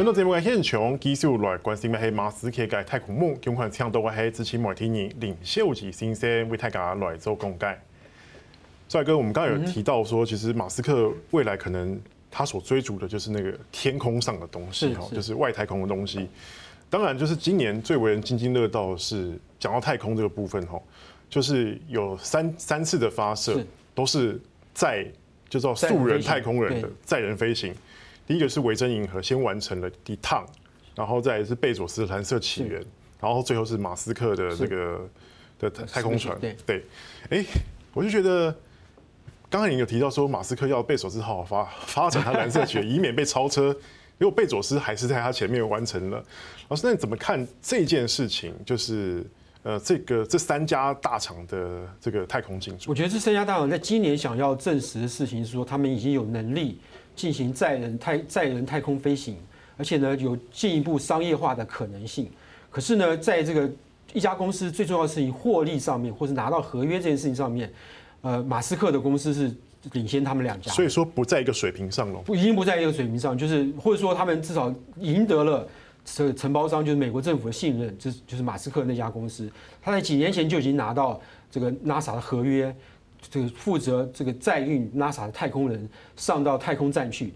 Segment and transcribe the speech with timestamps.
[0.00, 7.78] 欢迎到节目嘅现场，继续来关心嘅系马斯克嘅太空梦，今款听到嘅系支持媒体人领袖级先生为大家来做讲解。
[8.88, 12.00] 帅哥，我们刚刚有提到说，其实马斯克未来可能
[12.30, 16.26] 他所追逐的就是那个天空上的东西，哈，就是外太空的东西。
[16.88, 20.80] 当然，就是今年最为人津津乐道的是讲到太空这个部分，哈，
[21.28, 23.62] 就是有三三次的发射
[23.94, 24.40] 都是
[24.72, 25.06] 载
[25.50, 27.74] 就叫素人太空人的载人飞行。
[28.30, 30.46] 第一个是维珍银河先完成了一趟，
[30.94, 32.80] 然后再是贝佐斯的蓝色起源，
[33.18, 35.10] 然后最后是马斯克的这个
[35.58, 36.38] 的太空船。
[36.64, 36.84] 对，
[37.30, 37.44] 哎，
[37.92, 38.56] 我就觉得
[39.50, 43.74] 刚才你有提到说马斯克要贝佐斯好好发发展他蓝色起源， 以免被超车，
[44.16, 46.24] 结果贝佐斯还是在他前面完成了。
[46.68, 48.54] 老师，那你怎么看这件事情？
[48.64, 49.26] 就是
[49.64, 56.78] 呃，这个这三家大厂的这个太空进驻，我觉得这三家大厂在今年想要证实的事情是说，他们已经有能力。
[57.20, 59.36] 进行载人太载人太空飞行，
[59.76, 62.26] 而且呢有进一步商业化的可能性。
[62.70, 63.70] 可是呢，在这个
[64.14, 67.70] 一家公司最重要的事情获利上面，或是拿到合约这件事情上面，
[68.22, 69.54] 呃，马斯克的公司是
[69.92, 70.72] 领先他们两家。
[70.72, 72.18] 所以说不在一个水平上了。
[72.20, 75.68] 不，已经不在一个水平上，就是或者说他们至少赢得了
[76.06, 79.50] 这承包商，就是美国政府的信任，这就是马斯克那家公司。
[79.82, 82.74] 他在几年前就已经拿到这个 NASA 的合约。
[83.28, 87.32] 这个负责这个载运 NASA 的太空人上到太空站去，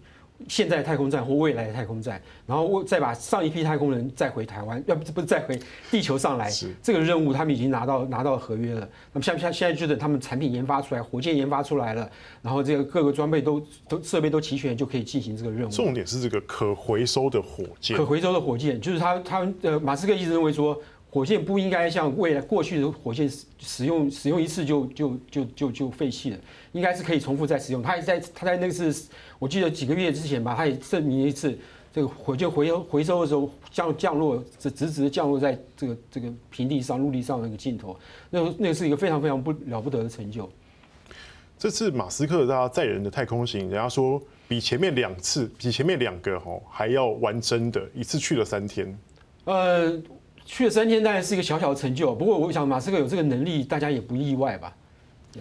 [0.48, 5.58] 现在太空站或未来的太空站，然后再把上一批太空人载回台湾，要不不是载回
[5.90, 6.50] 地球上来，
[6.82, 8.88] 这个任务他们已经拿到拿到合约了。
[9.12, 12.10] 那么像像现在就等他们产品研发出来，火箭研发出来了，
[12.42, 15.70] 然后这个各个装备都都设备都齐全，就可以进行这个任务。
[15.70, 20.76] 重点是这个可回收的火箭，可回收的火箭就是他他呃马斯克一直认为说。
[21.14, 26.38] 火箭不应该像未来过去的火箭使用使用一次就就就就就废弃了，
[26.72, 27.80] 应该是可以重复再使用。
[27.80, 31.56] 他也在他在那次，我记得几个月之前吧，他也证明一次，
[31.92, 37.96] 这个火箭回回收的时候降降落，直直直的降落在这个这个平地上陆地上那个镜头，
[38.28, 40.50] 那那个是一个非常非常不了不得的成就。
[41.56, 48.98] 这次马斯克他载人的太空行，人家说比前面两次比前面两个哈还要完真的，一次去了三天。
[49.44, 49.96] 呃。
[50.44, 52.14] 去了三天，当然是一个小小的成就。
[52.14, 54.74] 不过，我想马斯克有这个能力，大家也不意外吧？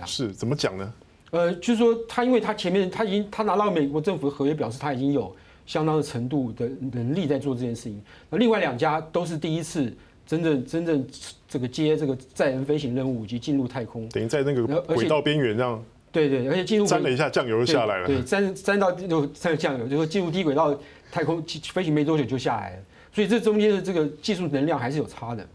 [0.06, 0.94] 是怎么讲呢？
[1.32, 8.02] 呃，就是说他，因为他前面他已经他拿到美国政府的合约，表示他已经有相当的程度的能力在做这件事情。
[8.30, 9.92] 那另外两家都是第一次
[10.26, 11.06] 真正真正
[11.48, 15.84] 这个接这个载人飞行任务以及进入太空，等于在那个轨道边缘这样。
[16.12, 18.08] 对对，而且进入沾了一下酱油就下来了。
[18.08, 20.80] 对，沾沾到就沾酱油，就说进入低轨道
[21.12, 21.44] 太空
[21.74, 22.84] 飞行没多久就下来了。
[23.14, 25.48] 所以这中间的这个技术能量还是有差的。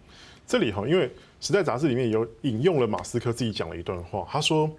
[0.47, 1.07] 这里哈，因为
[1.41, 4.71] 《时代》杂志里面有引用了马斯克自己讲了一段话，他说：“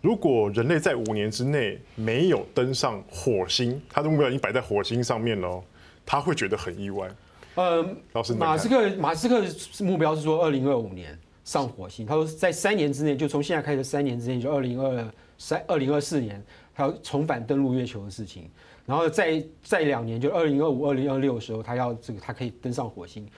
[0.00, 5.62] 如果人类在五年之内没有登上火星，他的目标已经摆在火星上面了，
[6.06, 7.08] 他会觉得很意外。”
[7.56, 15.04] 呃，老师，马斯克马斯克的目标是说二零二五年上火星，他说在三年之内，就从现在开始三年之内，就二零二
[15.36, 16.40] 三二零二四年，
[16.78, 18.48] 他要重返登陆月球的事情。
[18.86, 23.28] 然后再再两年，就二零二五、二零二六的时候，他要这个，他可以登上火星，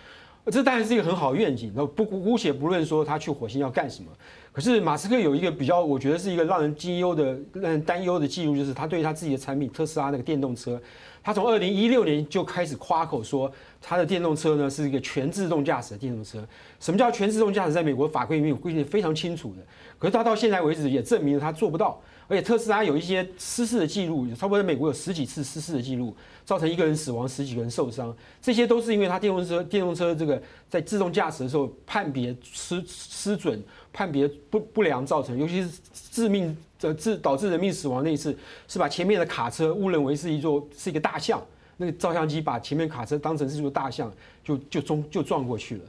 [0.47, 1.73] 这当然是一个很好的愿景。
[1.75, 4.09] 那不姑且不论说他去火星要干什么，
[4.53, 10.81] 可是马斯克有一个比较，我觉得是一个让人担忧的、让人担忧的记录，就是他对他自己的产品特斯拉那个电动车，
[11.21, 16.47] 他从二零一六年就开始夸口说他的电动车呢是一个全自动驾驶的电动车。
[16.79, 17.73] 什么叫全自动驾驶？
[17.73, 19.63] 在美国法规里面有规定非常清楚的，
[19.99, 22.01] 可是他到现在为止也证明了他做不到。
[22.29, 26.15] 而且特斯拉有一些失事的记录，差不多在美国有十几次失事的记录，
[26.45, 28.17] 造成一个人死亡，十几个人受伤。
[28.41, 33.61] 这些都是因为它电动车电动车这个在自动驾驶的时候判别失失准、
[33.93, 35.71] 判别不不良造成，尤其是
[36.13, 38.37] 致命的致导致人命死亡那一次，
[38.69, 41.43] 是把前面的卡车误认为是一座是一个大象，
[41.81, 44.13] 那个照相机把前面卡车当成是一座大象，
[44.45, 45.85] 就就中就撞过去了。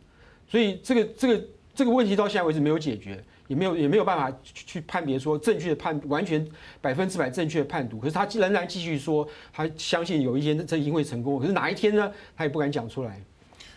[0.48, 3.22] 所以这个这个这个问题到现在为止没有解决。
[3.48, 6.48] 也没有也没有办法去去判别说正确的判完全
[6.80, 12.10] 百分之百正确的判读，可是他仍然继续说他相信有一天这一定会成功，可是哪一天呢？
[12.34, 13.22] 他也不敢讲出来。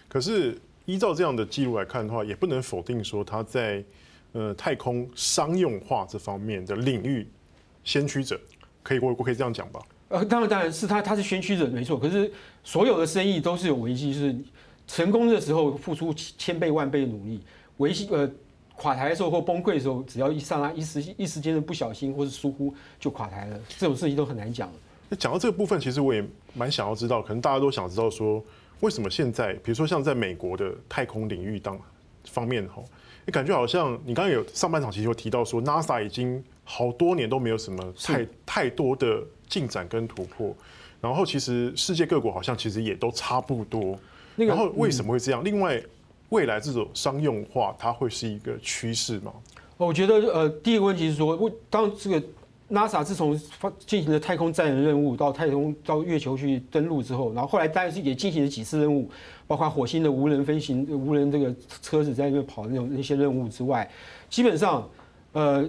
[0.07, 3.83] 可是依照这样的记录来看的话，也不能否定说他在
[4.31, 7.27] 呃太空商用化这方面的领域
[7.83, 8.41] 先驱者，
[8.81, 9.81] 可以我我可以这样讲吧？
[10.15, 12.31] 呃，当然当然是他他是先驱者没错，可是
[12.63, 14.37] 所有的生意都是有危机，就是
[14.87, 17.41] 成功的时候付出千倍万倍的努力，
[17.79, 18.31] 危机呃。
[18.77, 23.57] 垮台的时候或崩溃的时候，只要一刹那、一时一时间的不小心或是疏忽，就垮台了。
[23.79, 24.69] 这种事情都很难讲。
[25.09, 26.21] 那讲到这个部分，其实我也
[26.55, 28.43] 蛮想要知道，可能大家都想知道说，
[28.81, 31.79] 为什么现在，比如说像在美国的太空领域当
[32.25, 32.85] 方面吼，
[33.25, 40.55] 你感觉好像你刚刚有上半场其实有提到说，NASA 已经好多年都没有什么太太多的进展跟突破。
[41.01, 43.99] 然后其实世界各国好像其实也都差不多。
[44.37, 45.45] 然后为什么会这样？
[45.45, 45.81] 另外，
[46.31, 49.33] 未来这种商用化它会是一个趋势吗？
[49.77, 52.23] 我觉得呃，第一个问题是说，当这个
[52.71, 59.11] NASA 自从发进行了太空载人任务到太空到月球去登陆之后，然后后来当然是也进行了几次任务，
[59.47, 63.89] 包括火星的无人飞行、无人这个车子在那边跑那种那些任务之外，
[64.31, 64.89] 基本上
[65.33, 65.69] 呃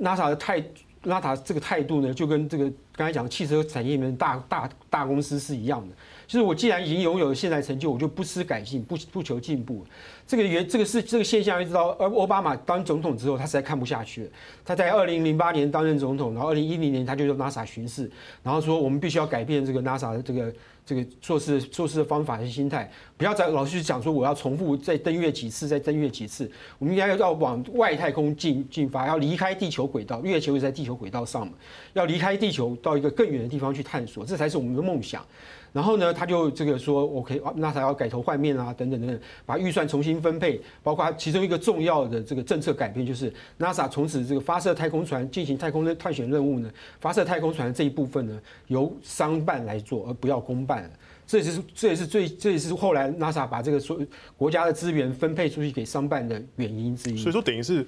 [0.00, 0.62] ，NASA 的态
[1.04, 5.94] NASA 这个态度呢，就跟这个刚才讲汽车产业里面大大大公司是一样的。
[6.26, 9.86] 就是我既然已经拥有了现在成就，我就不思改进，不不求进步。
[10.26, 14.30] 这个原这个是这个现象，一直到呃奥巴马当总统之后，他实在看不下去了。
[14.64, 18.10] 他在二零零八年担任总统，然后二零一零年他就到 NASA 巡视，
[18.42, 20.52] 然后说我们必须要改变这个 NASA 的这个
[20.84, 26.50] 这个做事做事的方法和心态，不要再老是讲说我要重复再登月几次，再登月几次。
[26.80, 31.52] 我们应该要往外太空进进发，要离开地球轨道，月球也在地球轨道上嘛，
[31.92, 35.26] 要离开地球到一个更远的地方去探索，这才是我们的梦想。
[35.72, 50.88] 然后呢，他就这个说，OK，NASA 要改头换面啊，等等等等，把预算重新分配，包括其中一个重要的这个政策改变，就是 NASA 从此这个发射太空船进行太空的探险任务呢，发射太空船这一部分呢，由商办来做，而不要公办。
[51.26, 53.98] 这也是这也是最这也是后来 NASA 把这个所
[54.36, 57.16] 国家的资源分配出去给商办的原因之一。
[57.16, 57.84] 所以说，等于是。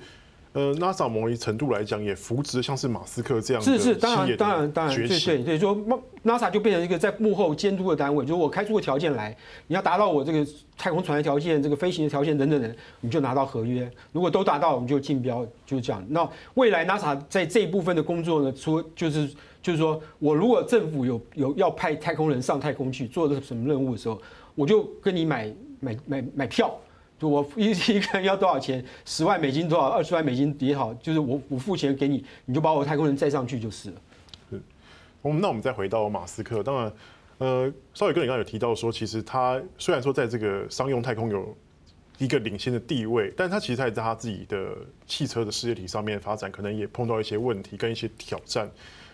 [0.55, 5.77] 呃，NASA 某一程度来讲，也扶植像是马斯克这样的是是，当然当然当然，对对对，说
[6.25, 9.37] NASA 就变成一个在幕后监督的单位，就是我开出个条件来，
[9.67, 10.47] 你要达到我这个
[10.77, 13.89] 太空船的条件、这个飞行的条件等等等，你就拿到合约。
[14.11, 16.05] 如果都达到，我们就竞标，就是这样。
[16.09, 19.29] 那未来 NASA 在这一部分的工作呢，除就是
[19.62, 24.21] 就是说我如果政府有有要派太空人上太空去做的什么任务的时候，
[24.55, 26.75] 我就跟你买买买买票。
[27.19, 28.85] 就我一一个人要多少钱？
[29.05, 29.87] 十万美金多少？
[29.88, 33.97] 二十万美金也好，就是我我付钱给你，你就把我太空人载上去就是了。
[34.50, 34.62] 嗯，
[35.20, 36.93] 我们那我们再回到马斯克，当然，
[37.38, 41.56] 呃，稍微跟你刚刚有提到说，其实他虽然说在这个商用太空有
[42.19, 44.76] 一个领先的地位，但他其实他也在他自己的
[45.09, 48.71] 汽车的事业体上面发展，可能也碰到一些问题跟一些挑战。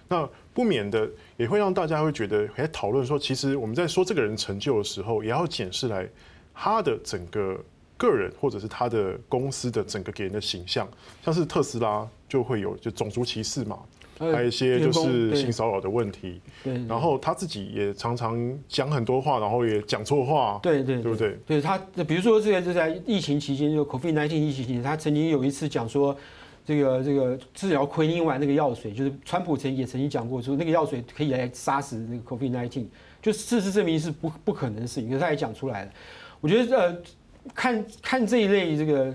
[0.09, 1.09] 那不免的
[1.39, 6.07] 也会让大家会觉得，还讨论说，其实我们在说这个人成就的时候，也要检视来
[6.53, 7.59] 他的整个。
[7.97, 10.89] 个人或者是他的公司的整个给人的形象，
[11.25, 13.79] 像是特斯拉就会有就种族歧视嘛，
[14.19, 16.41] 还有一些就是性骚扰的问题。
[16.63, 18.37] 对，然后他自己也常常
[18.69, 20.59] 讲很多话，然后也讲错话。
[20.63, 21.39] 对对，对不对？
[21.47, 26.17] 对他，比如说这个就在疫情期间，就 COVID-19 疫情期间，他曾经有一次讲说，
[26.65, 32.87] 这个这个治疗奎宁丸那个药水，就是川普曾也曾经讲过说那个药水可以来杀死那个 COVID-19，
[33.23, 35.93] 就事实证明是不不可能的事情，可是他也讲出来了。
[36.41, 36.97] 我觉得呃。
[37.55, 39.15] 看看这一类这个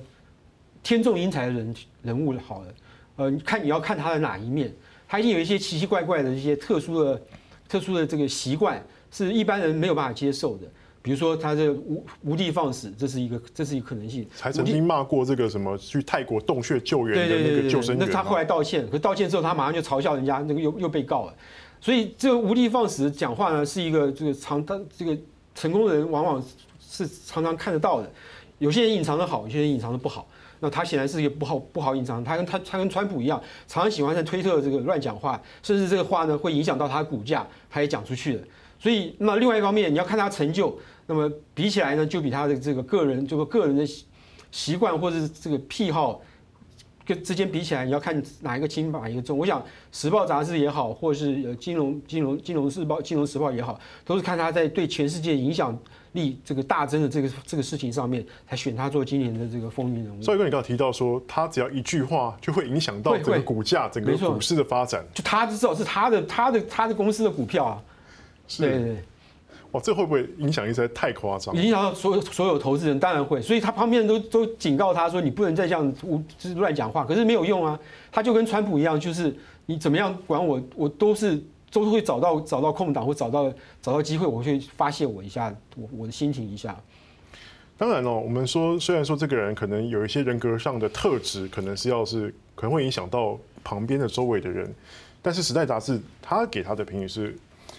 [0.84, 2.68] 天纵英才的人人物好了，
[3.16, 4.72] 呃，看你要看他的哪一面，
[5.08, 7.22] 他一定有一些奇奇怪怪的一些特殊的、
[7.68, 10.68] 特殊的这个习惯，是一般人没有办法接受的。
[11.02, 14.28] 比如说他这个无无地放矢，这是一个这是一个可能性。
[14.40, 18.06] 还曾经骂过这个什么去泰国洞穴救援的那个救生员。
[18.06, 21.34] 那他后来道歉，可道歉之后他马上就嘲笑人家，那个又又被告了。
[21.82, 25.18] 所以这个无地放矢讲话呢，是一个这个常他这个
[25.56, 26.44] 成功人往往。
[26.90, 28.12] 是常常看得到的，
[28.58, 30.28] 有些人隐藏的好，有些人隐藏的不好。
[30.62, 38.44] 那他显然是一个不好不好隐藏，他跟他他跟川普一样，常常喜欢在推特这个乱讲话，甚至这个话呢会影响到他的股价，他也讲出去了。
[38.78, 43.88] 所以那另外一方面，你要看他成就，那么比起来呢，就比他的这个个人这个个人的
[44.52, 46.20] 习惯或者是这个癖好
[47.06, 49.38] 跟之间比起来，你要看哪一个轻哪一个重。
[49.38, 49.62] 我想
[49.94, 55.78] 《时报》杂志也好，或是呃金融金融金融时报金融时报也好，都是看他在对全世界影响
[56.14, 60.22] 力这个大增的这个这个事情上面，才选他做今年的这个风云人物。
[60.22, 65.06] 所以跟你刚刚提到说，他只要一句话就会影响到整个股价、整个股市的发展。
[65.14, 67.82] 就他至少是他的他的他的公司的股票啊。
[68.48, 68.98] 是。
[69.72, 71.56] 哇，这会不会影响力实在太夸张？
[71.56, 73.40] 影响到所有所有投资人，当然会。
[73.42, 77.06] 所以他旁边人都都警告他说，你不能再这样无就是乱讲话。
[77.06, 77.80] 可是没有用啊，
[78.12, 79.36] 他就跟川普一样，就是
[79.68, 81.42] 你怎么样管我，我都是。
[81.72, 86.76] 都会找到找到空档或找到找到机会，我去发泄我一下我我的心情一下。
[87.78, 94.70] 当然了，我们说虽然说这个人可能有一些人格上的特质，可能是要是可能会影响到旁边的周围的人，
[95.22, 97.34] 但是《时代》杂志他给他的评语是，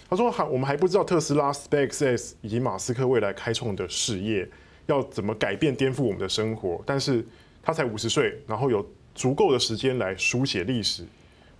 [0.08, 4.48] 他说还我们还不知道特斯拉、SpaceX 以及马斯克未来开创的事业
[4.86, 7.22] 要怎么改变颠覆我们的生活，但是
[7.62, 11.04] 他才五十岁，然后有足够的时间来书写历史。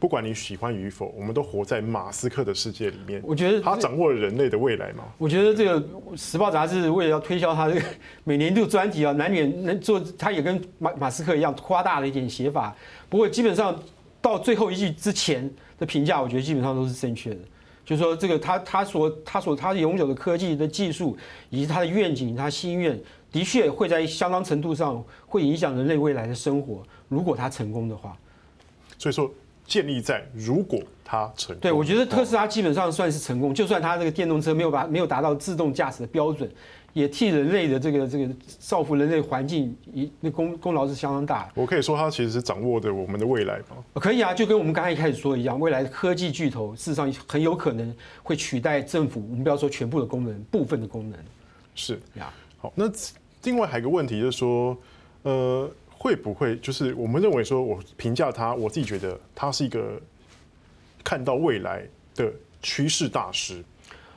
[0.00, 3.23] 不管你喜欢与否，我们都活在马斯克的世界里面。
[3.23, 5.04] 我觉得他掌握了人类的未来嘛。
[5.19, 5.78] 我觉得这个
[6.16, 7.83] 《时报》杂志为了要推销他这个
[8.25, 12.75] 每年度专题啊，难免能做，他也跟马马斯克一样夸大了一点写法。
[13.11, 13.78] 不过基本上
[14.23, 17.40] 到最后一句之前的评价，我觉得基本上都是正确的。
[17.85, 21.14] 就是说这个他他所他所他永久的科技的技术
[21.50, 22.99] 以及他的愿景，他心愿
[23.30, 26.83] 的确会在相当程度上会影响人类未来的生活。
[27.09, 28.16] 如果他成功的话，
[28.97, 29.30] 所以说
[29.71, 36.50] 建立在如果它成功，对，我觉得特斯拉基本上算是成功，就算它这个电动车没有把没有达到自动驾驶的标准。
[36.93, 41.53] 也替人类的这个这个造福人类环境，一那功功劳是相当大的。
[41.55, 43.77] 我可以说，它其实是掌握着我们的未来吗？
[43.95, 49.25] 可以啊，就跟我们刚才一开始说一样，未来的科技巨头事实上很有可能会取代政府。
[49.31, 51.17] 我们不要说全部的功能，部分的功能。
[51.77, 52.29] 是呀。
[52.59, 52.91] 好，那
[53.45, 54.77] 另外还有一个问题就是说，
[55.23, 55.71] 呃，
[56.02, 60.00] 会不会就是我们认为说，我评价他，我自己觉得他是一个
[61.04, 63.62] 看到未来的趋势大师。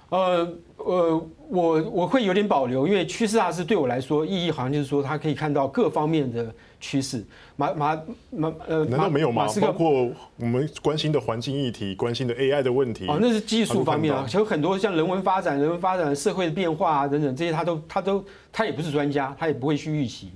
[0.08, 0.48] 呃
[0.78, 7.22] 呃，我我会有点保留，因为趋势大师对我来说意义好像就是说他可以看到各方面的趋势。
[7.58, 9.46] 马马马呃，难道没有吗？
[9.60, 13.08] 包括我们关心的环境议题、关心的 AI 的问题。
[13.10, 18.24] 哦，那是技术方面啊，其实很多像人文发展、人文发展、社会的变化啊等等这些，他都他都
[18.54, 20.32] 他也不是专家，他也不会去预期。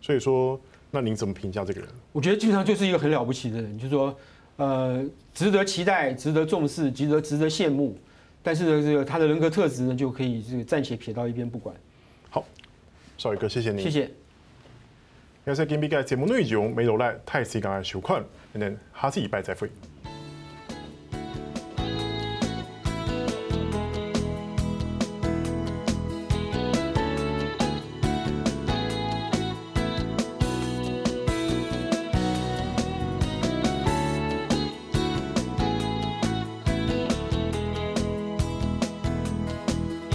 [0.00, 1.88] 所以说，那您怎么评价这个人？
[2.12, 4.16] 我觉得基本上就是一个很了不起的人，就是说
[4.56, 7.98] 呃，值得期待、值得重视、值得值得羡慕。
[8.42, 11.74] 但是呢，这个他的人格特质呢，就可以这个暂且撇到一边不管。
[12.30, 12.44] 好，
[13.18, 13.82] 少宇哥，谢谢你。
[13.82, 14.10] 谢谢。
[15.44, 19.68] 要是今天节目内容没落来，太时间收看，我们下次礼拜再会。